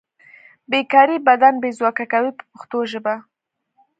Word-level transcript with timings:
بې 0.69 0.79
کاري 0.91 1.17
بدن 1.27 1.53
بې 1.63 1.69
ځواکه 1.77 2.03
کوي 2.13 2.31
په 2.37 2.43
پښتو 2.51 2.77
ژبه. 2.91 3.15